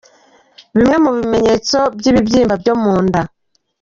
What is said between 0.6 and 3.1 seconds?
Bimwe mu bimenyetso by’ibibyimba byo mu